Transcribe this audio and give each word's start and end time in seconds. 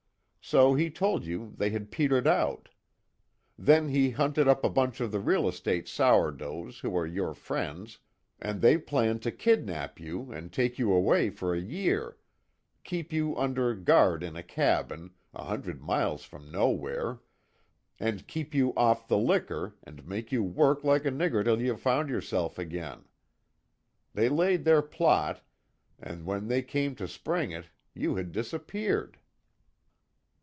So 0.43 0.73
he 0.73 0.89
told 0.89 1.23
you 1.23 1.53
they 1.55 1.69
had 1.69 1.91
petered 1.91 2.27
out. 2.27 2.67
Then 3.59 3.87
he 3.89 4.09
hunted 4.09 4.47
up 4.49 4.65
a 4.65 4.69
bunch 4.71 4.99
of 4.99 5.11
the 5.11 5.19
real 5.19 5.49
sourdoughs 5.51 6.79
who 6.79 6.97
are 6.97 7.05
your 7.05 7.33
friends, 7.35 7.99
and 8.39 8.59
they 8.59 8.77
planned 8.79 9.21
to 9.21 9.31
kidnap 9.31 9.97
you 9.99 10.31
and 10.33 10.51
take 10.51 10.77
you 10.79 10.91
away 10.91 11.29
for 11.29 11.53
a 11.53 11.59
year 11.61 12.17
keep 12.83 13.13
you 13.13 13.37
under 13.37 13.73
guard 13.75 14.23
in 14.23 14.35
a 14.35 14.41
cabin, 14.43 15.11
a 15.33 15.43
hundred 15.45 15.79
miles 15.81 16.23
from 16.25 16.51
nowhere, 16.51 17.19
and 17.99 18.27
keep 18.27 18.53
you 18.55 18.73
off 18.75 19.07
the 19.07 19.19
liquor, 19.19 19.75
and 19.83 20.05
make 20.07 20.31
you 20.33 20.43
work 20.43 20.83
like 20.83 21.05
a 21.05 21.11
nigger 21.11 21.45
till 21.45 21.61
you 21.61 21.77
found 21.77 22.09
yourself 22.09 22.57
again. 22.57 23.05
They 24.15 24.27
laid 24.27 24.65
their 24.65 24.81
plot, 24.81 25.45
and 25.99 26.25
when 26.25 26.47
they 26.49 26.63
came 26.63 26.93
to 26.95 27.07
spring 27.07 27.51
it, 27.51 27.67
you 27.93 28.15
had 28.15 28.31
disappeared." 28.33 29.17